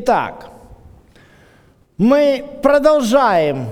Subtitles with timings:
[0.00, 0.50] Итак,
[1.96, 3.66] мы продолжаем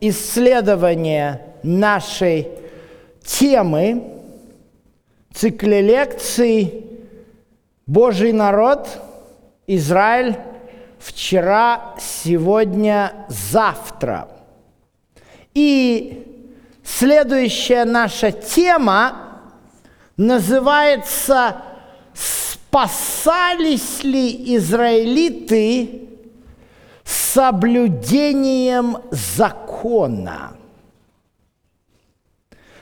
[0.00, 2.48] исследование нашей
[3.22, 4.02] темы
[5.32, 6.84] цикле лекций
[7.86, 8.88] «Божий народ,
[9.68, 10.36] Израиль,
[10.98, 14.26] вчера, сегодня, завтра».
[15.54, 16.50] И
[16.82, 19.44] следующая наша тема
[20.16, 21.62] называется
[22.68, 26.08] «Спасались ли израилиты
[27.02, 30.52] соблюдением закона?»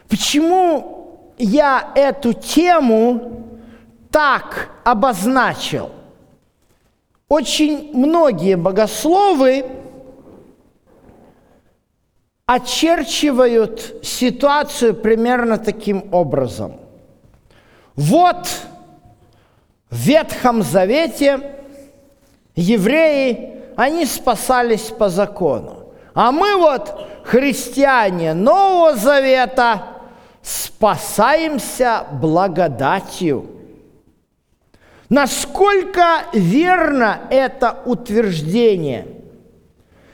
[0.08, 3.46] Почему я эту тему
[4.10, 5.90] так обозначил?
[7.28, 9.66] Очень многие богословы
[12.44, 16.80] очерчивают ситуацию примерно таким образом.
[17.96, 18.48] Вот
[19.90, 21.56] Ветхом Завете
[22.54, 25.92] евреи, они спасались по закону.
[26.14, 29.82] А мы вот, христиане Нового Завета,
[30.42, 33.50] спасаемся благодатью.
[35.08, 39.06] Насколько верно это утверждение?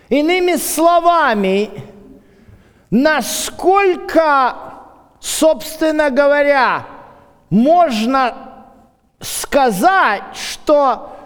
[0.09, 1.71] Иными словами,
[2.91, 4.55] насколько,
[5.21, 6.85] собственно говоря,
[7.49, 8.52] можно
[9.23, 11.17] сказать, что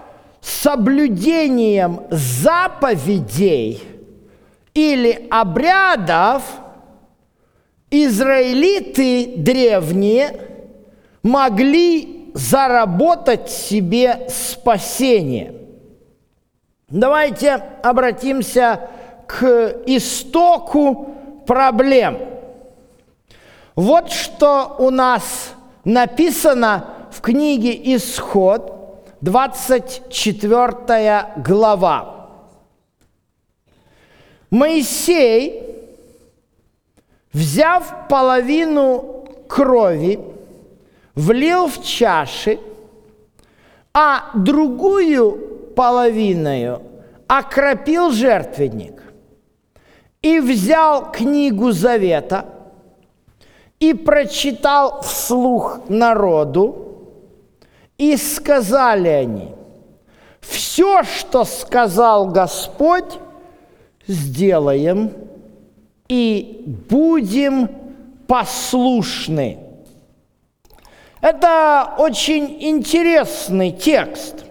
[0.40, 3.82] соблюдением заповедей
[4.74, 6.42] или обрядов
[7.90, 10.40] израилиты древние
[11.22, 15.54] могли заработать себе спасение.
[16.88, 18.90] Давайте обратимся
[19.26, 19.44] к
[19.86, 22.18] истоку проблем.
[23.74, 25.52] Вот что у нас
[25.84, 28.72] написано в книге «Исход»,
[29.22, 32.28] 24 глава.
[34.50, 35.62] Моисей,
[37.32, 40.20] взяв половину крови,
[41.14, 42.58] влил в чаши,
[43.94, 46.82] а другую половину
[47.26, 49.02] окропил жертвенник
[50.20, 52.44] и взял книгу Завета
[53.80, 56.85] и прочитал вслух народу,
[57.98, 59.54] и сказали они,
[60.40, 63.18] все, что сказал Господь,
[64.06, 65.12] сделаем
[66.08, 67.68] и будем
[68.26, 69.58] послушны.
[71.20, 74.44] Это очень интересный текст.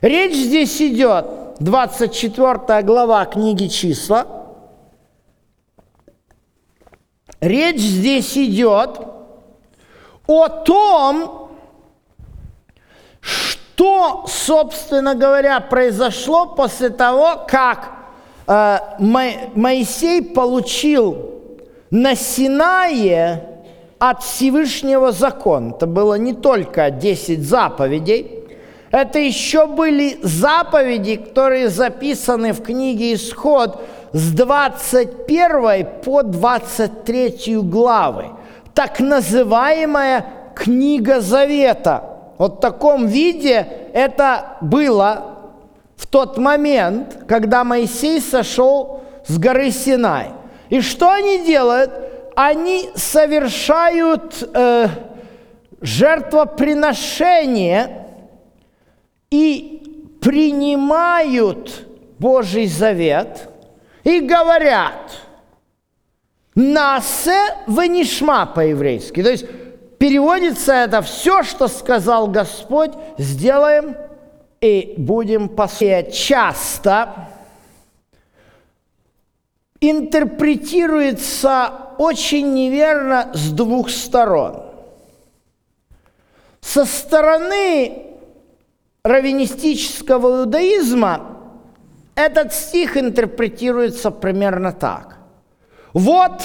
[0.00, 1.26] Речь здесь идет,
[1.60, 4.40] 24 глава книги «Числа»,
[7.40, 9.00] Речь здесь идет
[10.26, 11.39] о том,
[13.20, 17.92] что, собственно говоря, произошло после того, как
[18.46, 21.30] э, Моисей получил
[21.90, 23.42] на Синае
[23.98, 25.70] от Всевышнего закон.
[25.70, 28.44] Это было не только 10 заповедей,
[28.90, 33.80] это еще были заповеди, которые записаны в книге «Исход»
[34.12, 38.30] с 21 по 23 главы.
[38.74, 42.04] Так называемая книга Завета–
[42.40, 45.36] вот в таком виде это было
[45.94, 50.30] в тот момент, когда Моисей сошел с горы Синай.
[50.70, 51.90] И что они делают?
[52.34, 54.88] Они совершают э,
[55.82, 58.06] жертвоприношение
[59.30, 61.86] и принимают
[62.18, 63.50] Божий завет
[64.02, 65.12] и говорят
[66.54, 69.22] «Насе венишма» по-еврейски.
[69.22, 69.44] То есть
[70.00, 73.94] Переводится это все, что сказал Господь, сделаем
[74.62, 76.14] и будем посмотреть.
[76.14, 77.28] Часто
[79.78, 84.62] интерпретируется очень неверно с двух сторон.
[86.62, 88.06] Со стороны
[89.04, 91.36] раввинистического иудаизма
[92.14, 95.18] этот стих интерпретируется примерно так.
[95.92, 96.42] Вот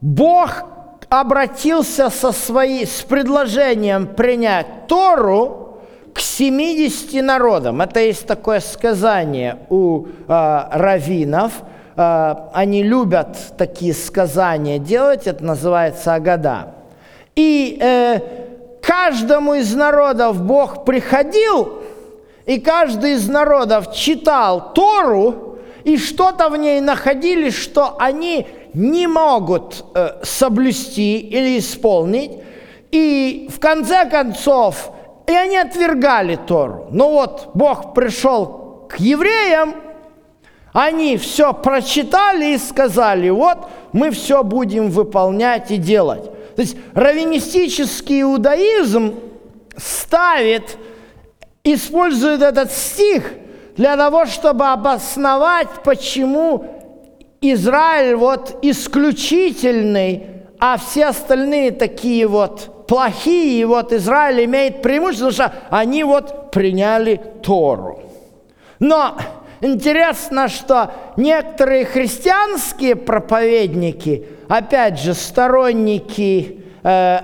[0.00, 0.77] Бог
[1.08, 5.78] обратился со своей, с предложением принять Тору
[6.14, 7.80] к 70 народам.
[7.80, 11.52] Это есть такое сказание у э, раввинов.
[11.96, 16.74] Э, они любят такие сказания делать, это называется Агада.
[17.36, 18.20] И э,
[18.82, 21.82] каждому из народов Бог приходил,
[22.44, 29.84] и каждый из народов читал Тору, и что-то в ней находили, что они не могут
[29.94, 32.32] э, соблюсти или исполнить,
[32.90, 34.92] и в конце концов,
[35.26, 36.88] и они отвергали Тору.
[36.90, 39.74] Ну вот, Бог пришел к евреям
[40.72, 46.24] они все прочитали и сказали, вот мы все будем выполнять и делать.
[46.54, 49.14] То есть раввинистический иудаизм
[49.76, 50.76] ставит,
[51.64, 53.32] использует этот стих
[53.76, 56.77] для того, чтобы обосновать, почему
[57.40, 60.26] Израиль вот исключительный,
[60.58, 66.50] а все остальные такие вот плохие, и вот Израиль имеет преимущество, потому что они вот
[66.50, 68.00] приняли Тору.
[68.80, 69.16] Но
[69.60, 77.20] интересно, что некоторые христианские проповедники, опять же, сторонники э,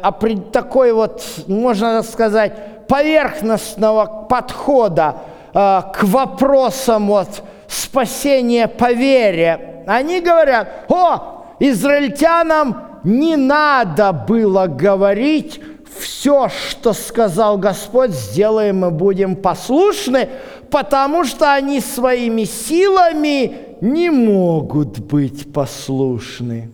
[0.52, 5.16] такой вот, можно сказать, поверхностного подхода
[5.52, 15.60] э, к вопросам вот спасения по вере, они говорят, о, израильтянам не надо было говорить
[15.98, 20.28] все, что сказал Господь, сделаем и будем послушны,
[20.70, 26.70] потому что они своими силами не могут быть послушны.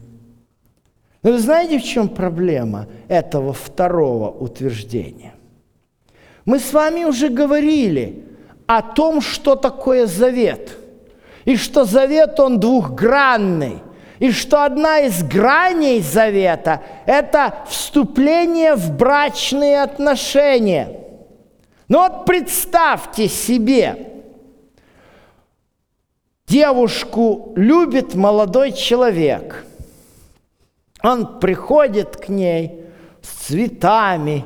[1.23, 5.35] Но вы знаете, в чем проблема этого второго утверждения?
[6.47, 8.25] Мы с вами уже говорили
[8.67, 10.79] о том, что такое завет,
[11.45, 13.83] и что завет, он двухгранный–
[14.21, 21.01] и что одна из граней завета– это вступление в брачные отношения.
[21.89, 24.13] Ну вот представьте себе,
[26.47, 29.65] девушку любит молодой человек.
[31.03, 32.85] Он приходит к ней
[33.23, 34.45] с цветами,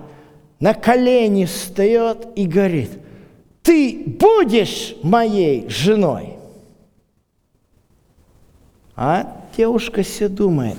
[0.60, 2.90] на колени встает и говорит,
[3.64, 6.33] ты будешь моей женой.
[8.96, 9.26] А
[9.56, 10.76] девушка себе думает,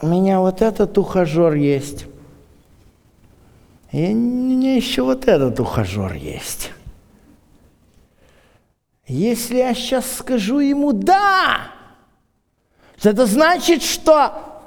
[0.00, 2.06] у меня вот этот ухажер есть,
[3.92, 6.70] и у меня еще вот этот ухажер есть.
[9.06, 11.72] Если я сейчас скажу ему «да»,
[13.02, 14.62] это значит, что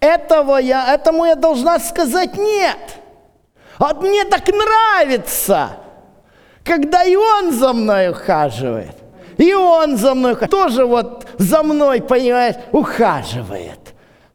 [0.00, 3.00] этого я, этому я должна сказать «нет».
[3.78, 5.76] А мне так нравится,
[6.64, 8.96] когда и он за мной ухаживает.
[9.36, 13.94] И он за мной, тоже вот за мной, понимаешь, ухаживает.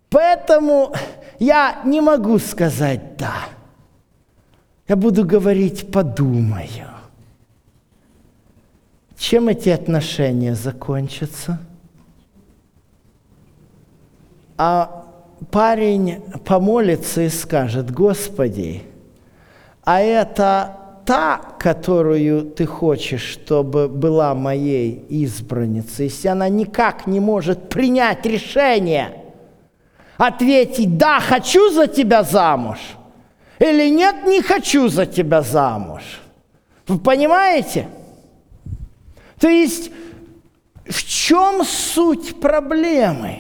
[0.10, 0.94] Поэтому
[1.40, 3.34] я не могу сказать «да».
[4.88, 6.88] Я буду говорить «подумаю».
[9.18, 11.60] Чем эти отношения закончатся?
[14.58, 15.06] А
[15.52, 18.84] парень помолится и скажет, Господи,
[19.84, 20.78] а это
[21.12, 29.22] та, которую ты хочешь, чтобы была моей избранницей, если она никак не может принять решение,
[30.16, 32.78] ответить, да, хочу за тебя замуж,
[33.60, 36.02] или нет, не хочу за тебя замуж.
[36.88, 37.90] Вы понимаете?
[39.38, 39.92] То есть,
[40.86, 43.40] в чем суть проблемы?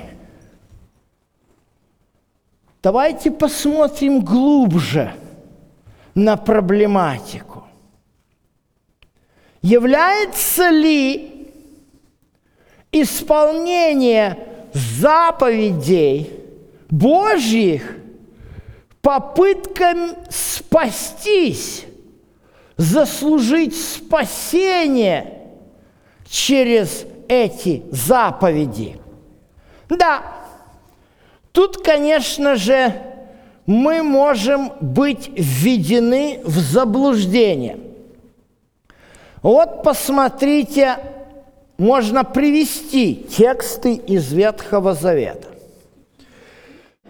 [2.84, 5.14] Давайте посмотрим глубже
[6.16, 7.51] на проблематику.
[9.62, 11.52] Является ли
[12.92, 14.40] исполнение
[14.74, 16.32] заповедей
[16.90, 17.96] Божьих
[19.02, 21.86] попытками спастись,
[22.76, 25.42] заслужить спасение
[26.28, 29.00] через эти заповеди?
[29.90, 30.24] Да,
[31.52, 32.94] тут, конечно же,
[33.68, 37.78] мы можем быть введены в заблуждение–
[39.42, 40.98] вот посмотрите,
[41.78, 45.48] можно привести тексты из Ветхого Завета.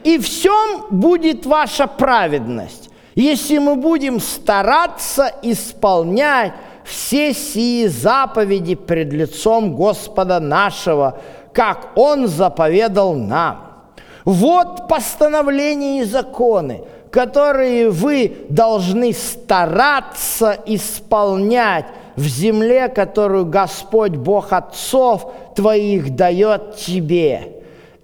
[0.03, 6.53] «И всем будет ваша праведность, если мы будем стараться исполнять
[6.85, 11.19] все сии заповеди пред лицом Господа нашего,
[11.53, 13.71] как Он заповедал нам.
[14.25, 25.31] Вот постановления и законы, которые вы должны стараться исполнять в земле, которую Господь Бог отцов
[25.55, 27.63] твоих дает тебе.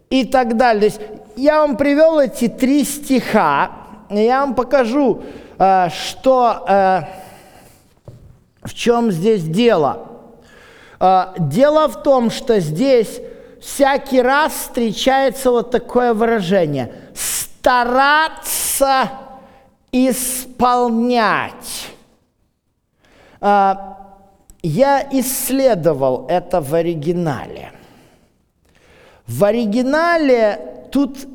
[0.09, 0.89] И так далее.
[0.91, 1.01] То есть
[1.35, 3.71] я вам привел эти три стиха,
[4.09, 5.21] и я вам покажу,
[5.59, 7.01] э, что, э,
[8.63, 10.07] в чем здесь дело.
[10.99, 13.19] Э, дело в том, что здесь
[13.61, 16.91] всякий раз встречается вот такое выражение–
[17.67, 19.11] стараться
[19.91, 21.89] исполнять.
[23.39, 27.72] Я исследовал это в оригинале.
[29.27, 31.27] В оригинале тут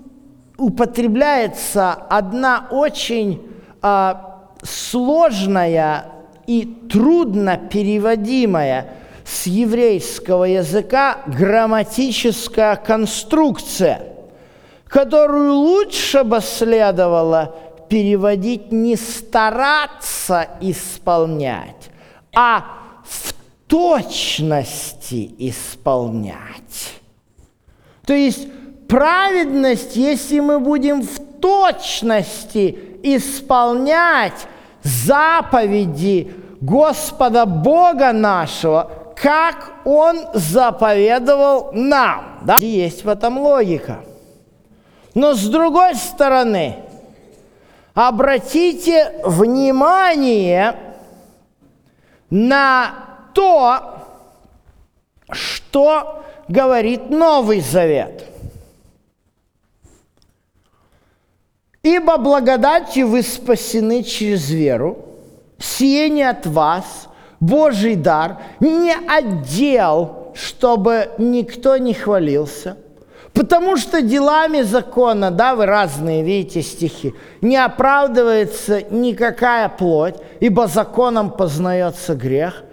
[0.57, 3.43] употребляется одна очень
[3.83, 6.07] а, сложная
[6.47, 8.95] и трудно переводимая
[9.25, 14.03] с еврейского языка грамматическая конструкция,
[14.87, 17.55] которую лучше бы следовало
[17.89, 21.91] переводить не стараться исполнять,
[22.35, 22.65] а
[23.05, 23.35] в
[23.67, 27.01] точности исполнять.
[28.05, 28.49] То есть
[28.89, 34.47] праведность, если мы будем в точности исполнять
[34.83, 42.41] заповеди Господа Бога нашего, как Он заповедовал нам.
[42.45, 42.59] Да?
[42.61, 44.01] Есть в этом логика.
[45.15, 46.77] Но с другой стороны,
[47.95, 50.77] обратите внимание
[52.33, 52.95] на
[53.35, 54.07] то,
[55.31, 58.25] что говорит Новый Завет.
[61.83, 64.97] Ибо благодатью вы спасены через веру,
[65.59, 67.09] сие не от вас,
[67.39, 72.79] Божий дар, не отдел, чтобы никто не хвалился.
[73.35, 77.13] Потому что делами закона, да, вы разные видите стихи,
[77.43, 82.65] не оправдывается никакая плоть, ибо законом познается грех–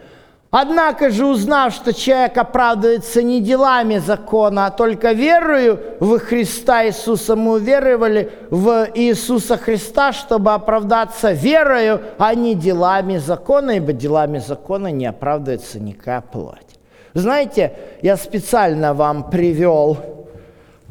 [0.52, 7.36] Однако же, узнав, что человек оправдывается не делами закона, а только верою в Христа Иисуса,
[7.36, 14.88] мы уверовали в Иисуса Христа, чтобы оправдаться верою, а не делами закона, ибо делами закона
[14.88, 16.80] не оправдывается никакая плоть.
[17.14, 19.98] Знаете, я специально вам привел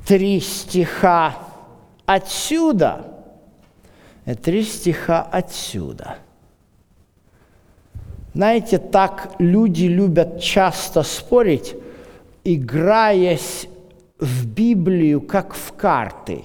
[0.07, 1.35] три стиха
[2.07, 3.07] отсюда.
[4.45, 6.19] Три стиха отсюда–
[8.39, 11.75] знаете, так люди любят часто спорить,
[12.45, 13.67] играясь
[14.21, 16.45] в Библию, как в карты.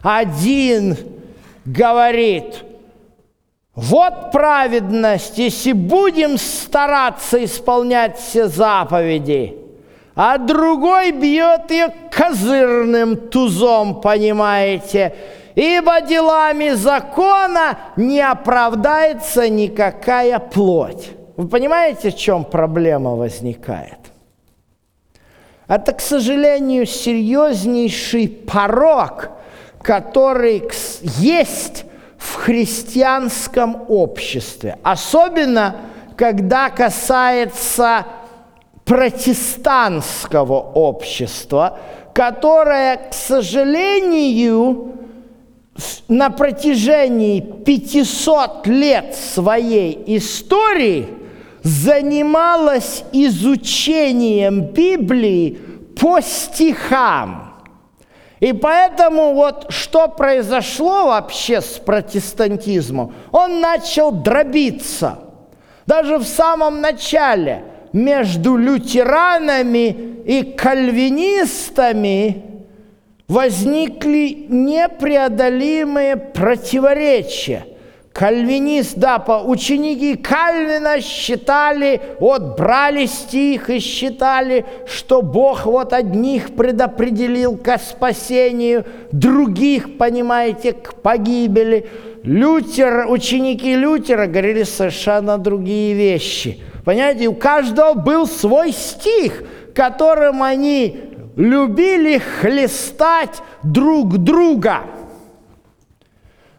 [0.00, 0.96] Один
[1.66, 2.64] говорит,
[3.74, 9.58] вот праведность, если будем стараться исполнять все заповеди,
[10.14, 15.14] а другой бьет ее козырным тузом, понимаете,
[15.54, 21.10] ибо делами закона не оправдается никакая плоть.
[21.36, 23.98] Вы понимаете, в чем проблема возникает?
[25.68, 29.30] Это, к сожалению, серьезнейший порог,
[29.80, 30.62] который
[31.18, 31.84] есть
[32.18, 34.78] в христианском обществе.
[34.82, 35.76] Особенно,
[36.16, 38.06] когда касается
[38.84, 41.78] протестантского общества,
[42.12, 44.92] которое, к сожалению,
[46.08, 51.08] на протяжении 500 лет своей истории
[51.62, 55.58] занималась изучением Библии
[55.98, 57.54] по стихам.
[58.40, 63.14] И поэтому вот что произошло вообще с протестантизмом?
[63.30, 65.20] Он начал дробиться.
[65.86, 72.51] Даже в самом начале между лютеранами и кальвинистами
[73.32, 77.64] возникли непреодолимые противоречия.
[78.12, 86.54] Кальвинист, да, по ученики Кальвина считали, вот брали стих и считали, что Бог вот одних
[86.54, 91.88] предопределил к спасению, других, понимаете, к погибели.
[92.22, 96.62] Лютер, ученики Лютера говорили совершенно другие вещи.
[96.84, 99.42] Понимаете, у каждого был свой стих,
[99.74, 104.82] которым они любили хлестать друг друга.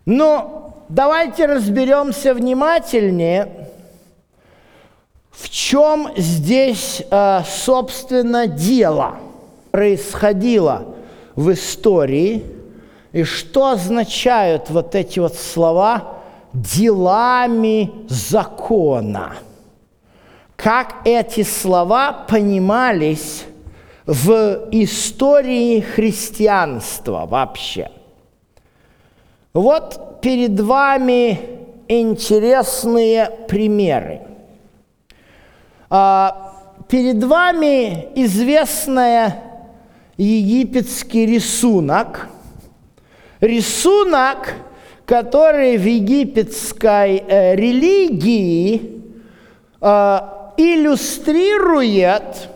[0.05, 3.69] Но давайте разберемся внимательнее,
[5.31, 9.17] в чем здесь, э, собственно, дело
[9.71, 10.95] происходило
[11.35, 12.43] в истории,
[13.11, 16.19] и что означают вот эти вот слова
[16.53, 19.33] «делами закона».
[20.55, 23.45] Как эти слова понимались
[24.05, 27.89] в истории христианства вообще.
[29.53, 31.39] Вот перед вами
[31.87, 34.21] интересные примеры.
[35.89, 36.53] А,
[36.87, 39.33] перед вами известный
[40.17, 42.29] египетский рисунок.
[43.41, 44.53] Рисунок,
[45.05, 49.03] который в египетской э, религии
[49.81, 50.19] э,
[50.57, 52.49] иллюстрирует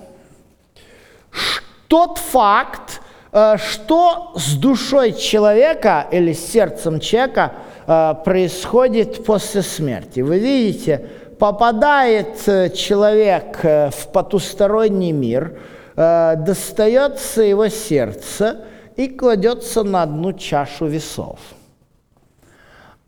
[1.87, 3.01] тот факт,
[3.31, 7.53] э, что с душой человека или с сердцем человека
[7.85, 10.21] э, происходит после смерти.
[10.21, 15.59] Вы видите, попадает э, человек в потусторонний мир,
[15.95, 18.65] достается его сердце
[18.95, 21.39] и кладется на одну чашу весов.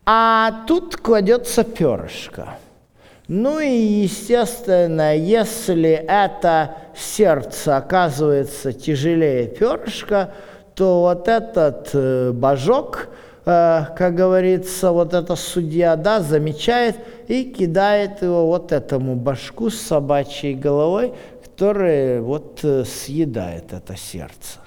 [0.04, 2.56] А тут кладется перышко.
[3.28, 10.32] Ну и, естественно, если это сердце оказывается тяжелее перышка,
[10.74, 13.08] то вот этот э, божок,
[13.44, 16.96] э, как говорится, вот этот судья, да, замечает
[17.28, 21.12] и кидает его вот этому башку с собачьей головой,
[21.44, 24.60] который вот э, съедает это сердце.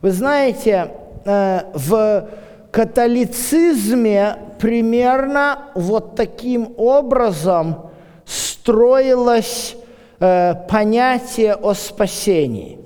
[0.00, 0.92] Вы знаете,
[1.24, 2.28] в
[2.70, 7.90] католицизме примерно вот таким образом
[8.24, 9.77] строилось э,
[10.18, 12.78] понятие о спасении.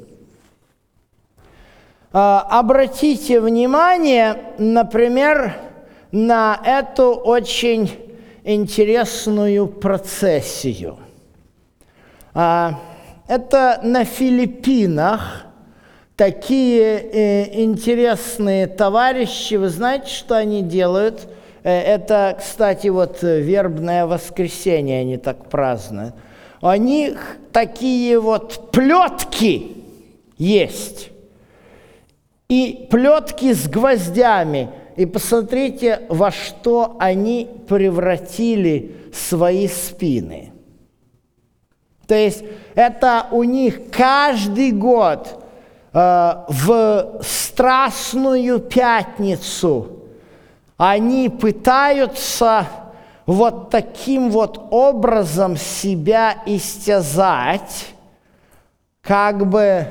[2.12, 5.54] Э, обратите внимание, например,
[6.10, 7.90] на эту очень
[8.44, 10.98] интересную процессию.
[12.34, 12.72] Э,
[13.28, 15.46] это на Филиппинах
[16.16, 19.54] такие э, интересные товарищи.
[19.54, 21.28] Вы знаете, что они делают?
[21.62, 26.14] Э, это, кстати, вот э, вербное воскресенье они так празднуют.
[26.62, 29.76] У них такие вот плетки
[30.38, 31.10] есть.
[32.48, 34.70] И плетки с гвоздями.
[34.96, 40.52] И посмотрите, во что они превратили свои спины.
[42.06, 45.42] То есть это у них каждый год
[45.92, 49.98] Э, в Страстную Пятницу
[50.78, 52.66] они пытаются
[53.26, 57.86] вот таким вот образом себя истязать,
[59.00, 59.86] как бы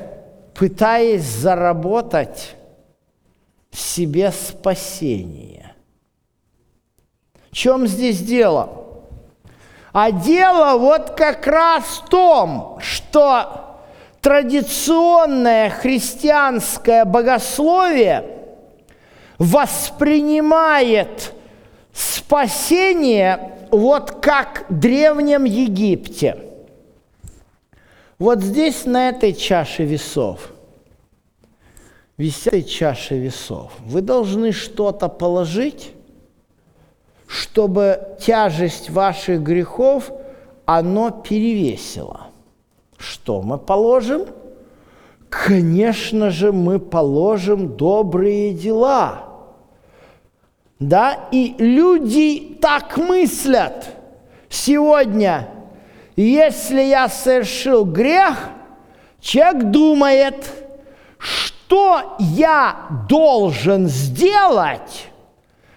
[0.54, 2.56] пытаясь заработать
[3.70, 5.74] себе спасение.
[7.50, 8.82] В чем здесь дело?
[9.92, 13.78] А дело вот как раз в том, что
[14.22, 18.24] традиционное христианское богословие
[19.38, 21.34] воспринимает
[21.92, 26.38] спасение вот как в Древнем Египте.
[28.18, 30.52] Вот здесь, на этой чаше весов,
[32.16, 35.92] висят чаши весов, вы должны что-то положить,
[37.26, 40.10] чтобы тяжесть ваших грехов,
[40.66, 42.26] оно перевесило–
[43.02, 44.26] что мы положим?
[45.28, 49.31] Конечно же, мы положим добрые дела.
[50.82, 53.86] Да, и люди так мыслят.
[54.48, 55.48] Сегодня,
[56.16, 58.48] если я совершил грех,
[59.20, 60.44] человек думает,
[61.18, 65.06] что я должен сделать,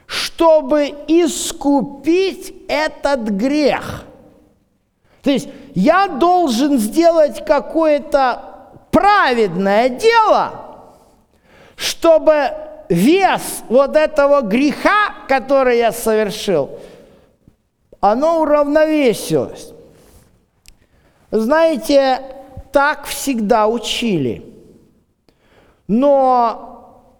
[0.07, 4.05] чтобы искупить этот грех.
[5.21, 8.41] То есть я должен сделать какое-то
[8.89, 10.81] праведное дело,
[11.75, 16.79] чтобы вес вот этого греха, который я совершил,
[17.99, 19.73] оно уравновесилось.
[21.31, 22.21] Знаете,
[22.71, 24.45] так всегда учили.
[25.87, 27.11] Но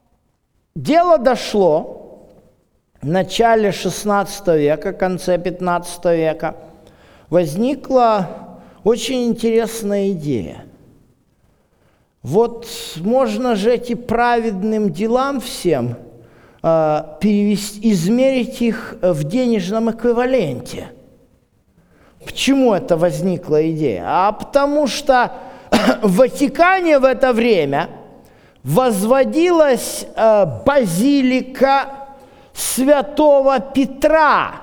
[0.76, 2.28] дело дошло
[3.02, 6.56] в начале XVI века, конце XV века,
[7.30, 8.30] возникла
[8.84, 10.66] очень интересная идея.
[12.26, 12.68] Вот
[13.02, 15.96] можно же эти праведным делам всем
[16.64, 20.88] э, перевести, измерить их в денежном эквиваленте.
[22.26, 24.06] Почему это возникла идея?
[24.08, 25.34] А потому что
[26.02, 27.90] в Ватикане в это время
[28.64, 32.08] возводилась э, базилика
[32.54, 34.56] святого Петра–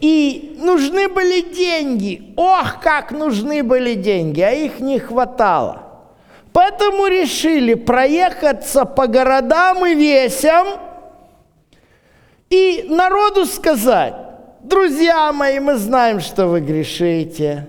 [0.00, 2.32] и нужны были деньги.
[2.36, 5.87] Ох, как нужны были деньги, а их не хватало.
[6.52, 10.66] Поэтому решили проехаться по городам и весям
[12.50, 14.14] и народу сказать,
[14.62, 17.68] друзья мои, мы знаем, что вы грешите.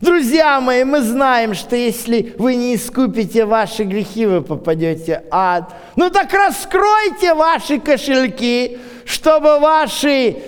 [0.00, 5.74] Друзья мои, мы знаем, что если вы не искупите ваши грехи, вы попадете в ад.
[5.94, 10.38] Ну так раскройте ваши кошельки, чтобы ваши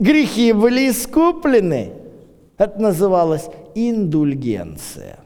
[0.00, 1.92] грехи были искуплены.
[2.58, 5.23] Это называлось индульгенция.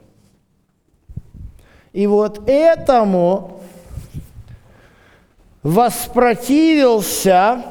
[1.91, 3.59] И вот этому
[5.63, 7.63] воспротивился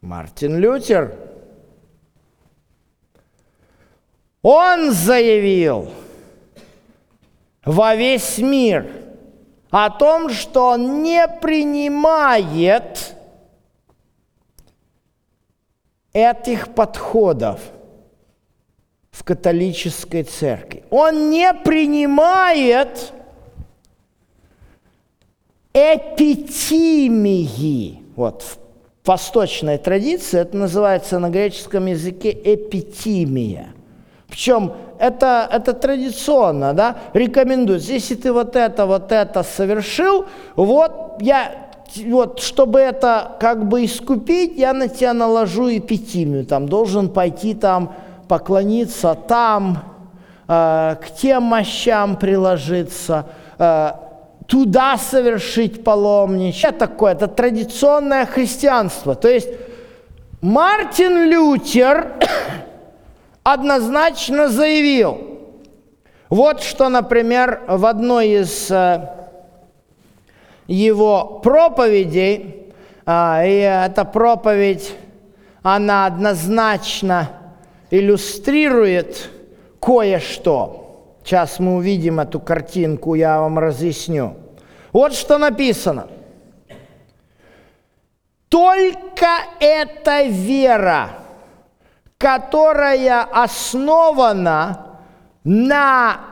[0.00, 1.14] Мартин Лютер.
[4.42, 5.92] Он заявил
[7.64, 8.90] во весь мир
[9.70, 13.14] о том, что он не принимает
[16.12, 17.60] этих подходов
[19.20, 20.82] в католической церкви.
[20.88, 23.12] Он не принимает
[25.74, 27.22] эпитимии,
[28.16, 28.42] вот
[29.04, 33.74] восточной традиции это называется на греческом языке эпитимия.
[34.26, 37.92] Причем это, это традиционно, да, рекомендуется.
[37.92, 40.24] Если ты вот это, вот это совершил,
[40.56, 41.68] вот я,
[42.06, 47.94] вот чтобы это как бы искупить, я на тебя наложу эпитимию, там должен пойти там
[48.30, 49.82] поклониться там,
[50.46, 53.26] э, к тем мощам приложиться,
[53.58, 53.90] э,
[54.46, 56.68] туда совершить паломничество.
[56.68, 59.16] Это такое, это традиционное христианство.
[59.16, 59.48] То есть
[60.40, 62.20] Мартин Лютер
[63.42, 65.18] однозначно заявил,
[66.28, 69.08] вот что, например, в одной из э,
[70.68, 72.72] его проповедей,
[73.04, 74.94] а, и эта проповедь,
[75.64, 77.39] она однозначно
[77.90, 79.30] иллюстрирует
[79.80, 81.16] кое-что.
[81.24, 84.36] Сейчас мы увидим эту картинку, я вам разъясню.
[84.92, 86.08] Вот что написано.
[88.48, 89.28] Только
[89.60, 91.10] эта вера,
[92.18, 94.98] которая основана
[95.44, 96.30] на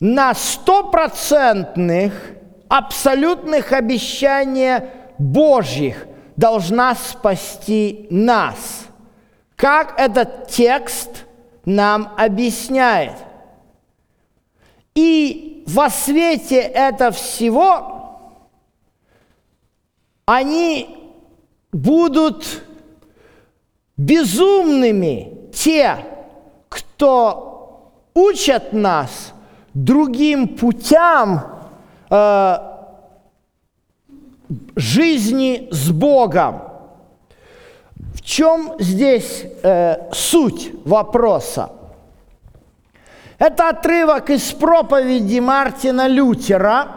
[0.00, 2.12] на стопроцентных
[2.68, 4.82] абсолютных обещаниях
[5.16, 8.86] Божьих должна спасти нас.
[9.56, 11.24] Как этот текст
[11.64, 13.16] нам объясняет.
[14.94, 18.18] И во свете этого всего
[20.26, 21.14] они
[21.72, 22.64] будут
[23.96, 26.04] безумными те,
[26.68, 29.32] кто учат нас
[29.74, 31.62] другим путям
[32.10, 32.71] э,
[34.76, 36.62] жизни с Богом.
[38.14, 41.72] В чем здесь э, суть вопроса?
[43.38, 46.88] Это отрывок из проповеди Мартина Лютера,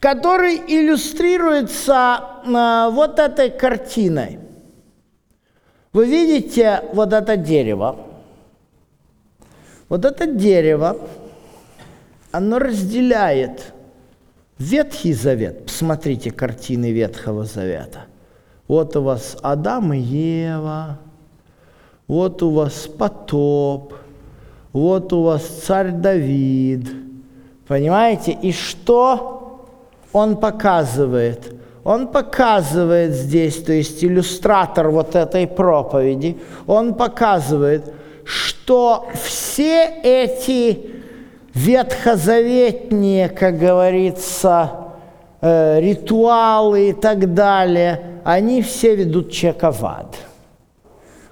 [0.00, 4.38] который иллюстрируется э, вот этой картиной.
[5.92, 7.96] Вы видите вот это дерево.
[9.88, 10.98] Вот это дерево,
[12.30, 13.72] оно разделяет
[14.58, 15.66] Ветхий Завет.
[15.66, 18.06] Посмотрите картины Ветхого Завета.
[18.66, 20.98] Вот у вас Адам и Ева,
[22.08, 23.94] вот у вас потоп,
[24.72, 26.88] вот у вас царь Давид.
[27.66, 28.32] Понимаете?
[28.42, 29.68] И что
[30.12, 31.54] он показывает?
[31.84, 37.94] Он показывает здесь, то есть иллюстратор вот этой проповеди, он показывает,
[38.24, 40.97] что все эти
[41.58, 44.70] ветхозаветные, как говорится,
[45.40, 50.16] э, ритуалы и так далее, они все ведут человека в ад.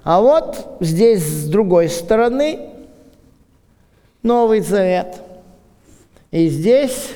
[0.02, 2.70] А вот здесь с другой стороны
[4.22, 5.16] Новый Завет.
[6.30, 7.10] И здесь,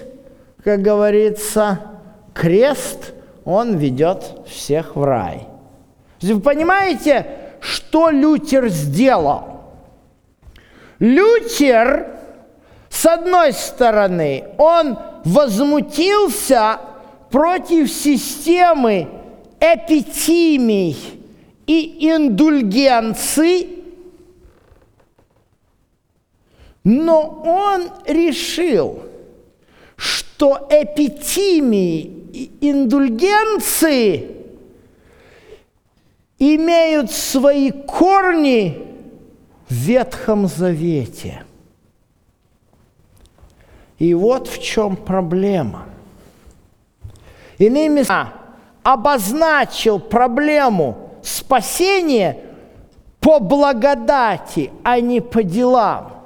[0.64, 1.80] как говорится,
[2.34, 3.12] крест,
[3.44, 5.46] он ведет всех в рай.
[6.20, 7.26] Вы понимаете,
[7.60, 9.62] что Лютер сделал?
[10.98, 12.19] Лютер,
[13.00, 16.80] с одной стороны, он возмутился
[17.30, 19.08] против системы
[19.58, 20.98] эпитимий
[21.66, 23.84] и индульгенций,
[26.84, 29.02] но он решил,
[29.96, 32.02] что эпитимии
[32.34, 34.36] и индульгенции
[36.38, 38.76] имеют свои корни
[39.70, 41.44] в Ветхом Завете.
[44.00, 45.84] И вот в чем проблема.
[47.58, 48.30] Иными словами,
[48.82, 52.38] обозначил проблему спасения
[53.20, 56.24] по благодати, а не по делам.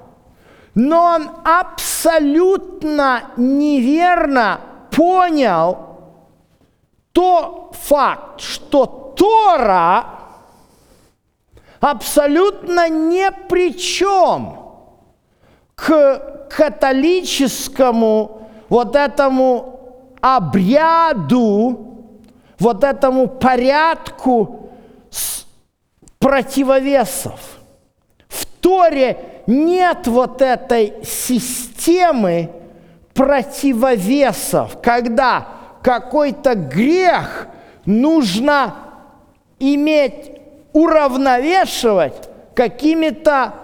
[0.77, 4.61] Но он абсолютно неверно
[4.93, 5.79] понял
[7.11, 10.05] то факт, что Тора
[11.81, 14.61] абсолютно не при чем
[15.75, 19.81] к католическому вот этому
[20.21, 22.07] обряду,
[22.59, 24.71] вот этому порядку
[26.19, 27.41] противовесов.
[28.29, 32.51] В Торе нет вот этой системы
[33.13, 35.47] противовесов, когда
[35.83, 37.49] какой-то грех
[37.85, 38.75] нужно
[39.59, 40.31] иметь,
[40.73, 43.55] уравновешивать какими-то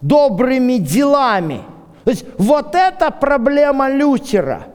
[0.00, 1.62] добрыми делами.
[2.08, 4.68] То есть вот это проблема Лютера.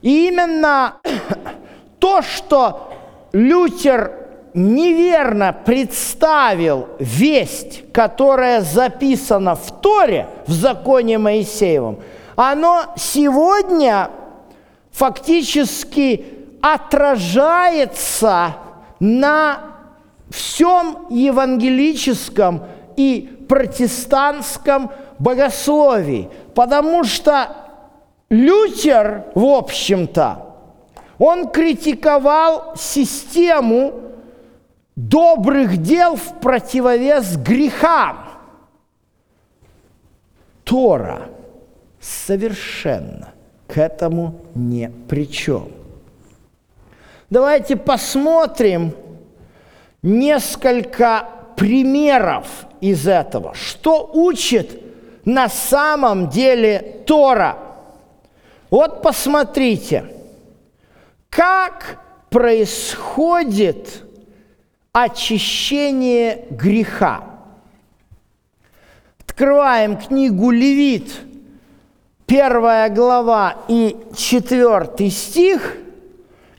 [0.00, 0.94] И именно
[2.00, 2.92] то, что
[3.32, 4.10] Лютер
[4.52, 12.00] неверно представил весть, которая записана в Торе, в законе Моисеевом,
[12.34, 14.10] оно сегодня
[14.90, 16.24] фактически
[16.60, 18.56] отражается
[18.98, 19.60] на
[20.30, 22.64] всем евангелическом
[22.96, 26.28] и протестантском богословии.
[26.54, 27.56] Потому что
[28.30, 30.46] Лютер, в общем-то,
[31.18, 33.92] он критиковал систему
[34.96, 38.28] добрых дел в противовес грехам.
[40.64, 41.28] Тора
[42.00, 43.32] совершенно
[43.68, 45.68] к этому не при чем.
[47.30, 48.94] Давайте посмотрим
[50.02, 52.46] несколько примеров
[52.80, 53.54] из этого.
[53.54, 54.82] Что учит
[55.24, 57.58] на самом деле Тора?
[58.70, 60.06] Вот посмотрите,
[61.28, 64.02] как происходит
[64.92, 67.24] очищение греха.
[69.20, 71.10] Открываем книгу Левит,
[72.26, 75.76] первая глава и четвертый стих,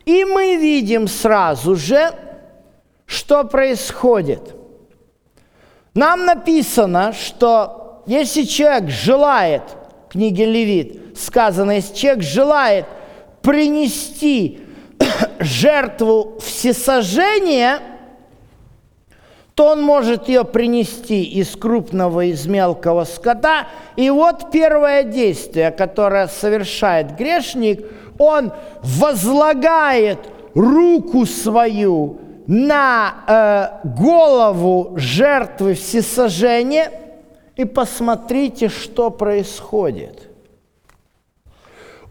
[0.06, 2.12] и мы видим сразу же,
[3.06, 4.56] что происходит.
[5.93, 9.63] Нам написано, что если человек желает,
[10.08, 12.86] в книге Левит сказано, если человек желает
[13.42, 14.60] принести
[15.39, 17.80] жертву всесожжения–
[19.56, 23.68] то он может ее принести из крупного, из мелкого скота.
[23.96, 27.86] И вот первое действие, которое совершает грешник,
[28.18, 30.20] он возлагает
[30.56, 36.92] руку свою на э, голову жертвы всесожжения,
[37.56, 40.30] и посмотрите, что происходит.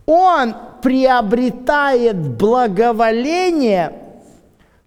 [0.06, 3.98] Он приобретает благоволение–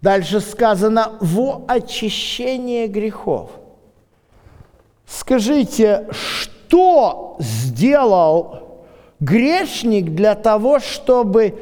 [0.06, 3.50] Дальше сказано «во очищение грехов».
[5.04, 8.84] Скажите, что сделал
[9.18, 11.54] грешник для того, чтобы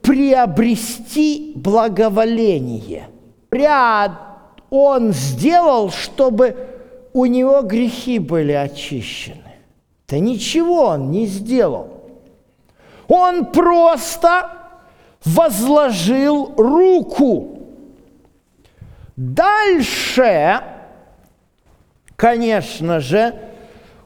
[0.00, 3.08] приобрести благоволение?
[3.50, 4.12] Ряд
[4.70, 6.77] он сделал, чтобы
[7.12, 9.42] у него грехи были очищены.
[10.08, 11.88] Да ничего он не сделал.
[13.08, 14.50] Он просто
[15.24, 17.58] возложил руку
[19.18, 20.62] Дальше,
[22.14, 23.34] конечно же,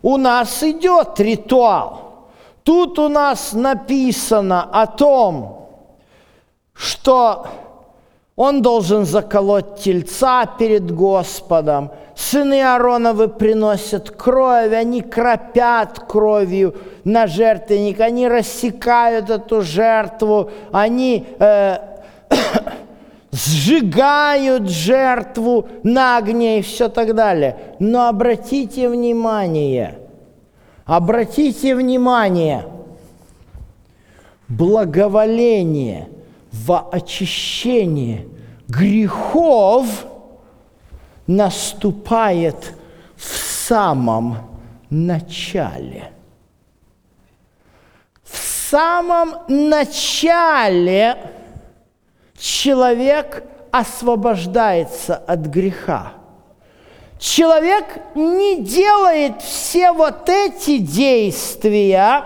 [0.00, 2.30] у нас идет ритуал.
[2.62, 5.68] Тут у нас написано о том,
[6.72, 7.46] что
[8.42, 11.92] он должен заколоть тельца перед Господом.
[12.16, 16.74] Сыны Аароновы приносят кровь, они кропят кровью
[17.04, 21.78] на жертвенник, они рассекают эту жертву, они э,
[23.30, 27.56] сжигают жертву на огне и все так далее.
[27.78, 30.00] Но обратите внимание,
[30.84, 32.64] обратите внимание,
[34.48, 36.08] благоволение
[36.52, 38.28] во очищение
[38.68, 39.86] грехов
[41.26, 42.74] наступает
[43.16, 44.60] в самом
[44.90, 46.12] начале.
[48.22, 51.16] В самом начале
[52.38, 56.12] человек освобождается от греха.
[57.18, 57.84] Человек
[58.14, 62.24] не делает все вот эти действия,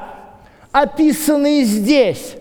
[0.72, 2.36] описанные здесь,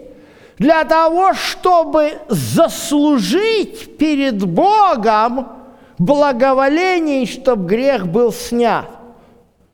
[0.58, 5.50] для того, чтобы заслужить перед Богом
[5.98, 8.86] благоволение, чтобы грех был снят.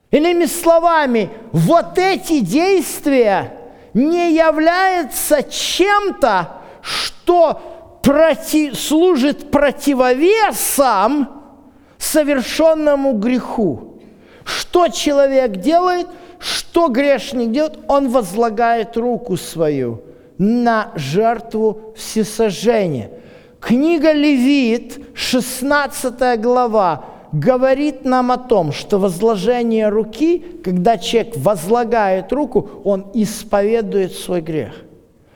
[0.10, 3.58] Иными словами, вот эти действия
[3.94, 6.50] не являются чем-то,
[6.82, 11.30] что проти, служит противовесом
[11.98, 14.02] совершенному греху.
[14.44, 16.08] Что человек делает,
[16.39, 20.02] что грешник делает, он возлагает руку свою
[20.41, 23.12] на жертву всесожжения.
[23.60, 32.69] Книга Левит, 16 глава, говорит нам о том, что возложение руки, когда человек возлагает руку,
[32.84, 34.73] он исповедует свой грех–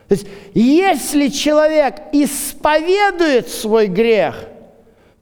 [0.07, 4.35] то есть, если человек исповедует свой грех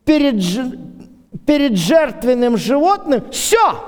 [0.04, 0.44] перед,
[1.46, 3.82] перед жертвенным животным, все,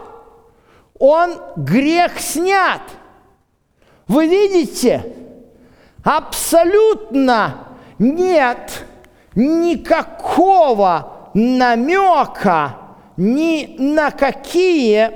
[0.97, 2.81] он грех снят.
[4.07, 5.03] Вы видите,
[6.05, 7.67] абсолютно
[7.99, 8.85] нет
[9.35, 12.77] никакого намека
[13.17, 15.11] ни на какие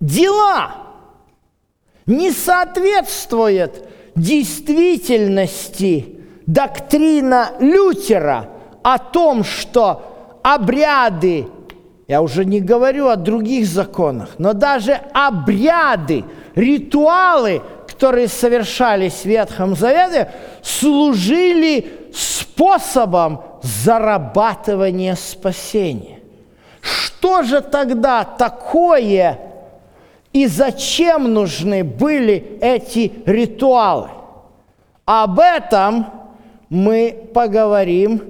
[0.00, 0.76] дела.
[2.06, 8.48] Не соответствует действительности доктрина Лютера
[8.82, 11.48] о том, что обряды,
[12.06, 17.62] я уже не говорю о других законах, но даже обряды, ритуалы,
[18.04, 26.18] которые совершались в Ветхом Завете, служили способом зарабатывания спасения.
[26.82, 29.38] Что же тогда такое
[30.34, 34.10] и зачем нужны были эти ритуалы?
[35.06, 36.04] Об этом
[36.68, 38.22] мы поговорим